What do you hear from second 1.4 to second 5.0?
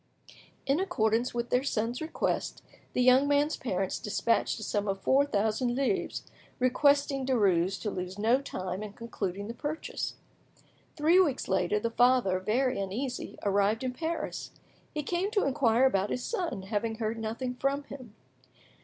their son's request, the young man's parents despatched a sum of